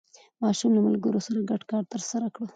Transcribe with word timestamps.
ماشوم 0.41 0.71
له 0.77 0.81
ملګرو 0.87 1.25
سره 1.27 1.39
ګډ 1.49 1.61
کار 1.71 1.83
ترسره 1.93 2.27
کړ 2.35 2.47